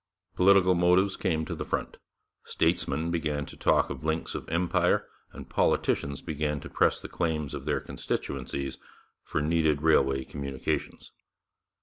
[0.35, 1.97] Political motives came to the front:
[2.43, 7.53] 'statesmen' began to talk of links of Empire and 'politicians' began to press the claims
[7.53, 8.79] of their constituencies
[9.21, 11.11] for needed railway communications.